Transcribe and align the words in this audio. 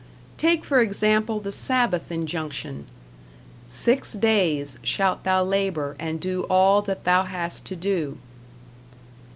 Take 0.35 0.65
for 0.65 0.79
example 0.81 1.39
the 1.39 1.51
Sabbath 1.51 2.11
injunction: 2.11 2.87
"Six 3.67 4.13
days 4.13 4.79
shalt 4.81 5.23
thou 5.25 5.43
labor 5.43 5.95
and 5.99 6.19
do 6.19 6.41
all 6.49 6.81
that 6.81 7.03
thou 7.03 7.21
hast 7.21 7.65
to 7.65 7.75
do." 7.75 8.17